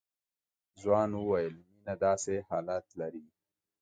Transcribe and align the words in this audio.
ځوان 0.81 1.09
وويل 1.15 1.55
مينه 1.69 1.93
داسې 2.05 2.35
حالات 2.49 2.85
لري. 2.99 3.25